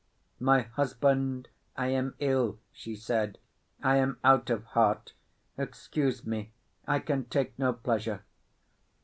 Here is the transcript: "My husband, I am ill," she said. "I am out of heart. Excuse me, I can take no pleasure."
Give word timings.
"My 0.39 0.61
husband, 0.63 1.47
I 1.77 1.89
am 1.89 2.15
ill," 2.17 2.57
she 2.71 2.95
said. 2.95 3.37
"I 3.83 3.97
am 3.97 4.17
out 4.23 4.49
of 4.49 4.63
heart. 4.63 5.13
Excuse 5.59 6.25
me, 6.25 6.51
I 6.87 6.97
can 6.97 7.25
take 7.25 7.59
no 7.59 7.71
pleasure." 7.73 8.23